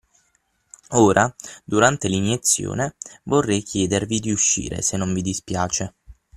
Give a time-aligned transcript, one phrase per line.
[0.93, 1.31] Ora,
[1.63, 5.93] durante l'iniezione vorrei chiedervi di uscire, se non vi dispiace.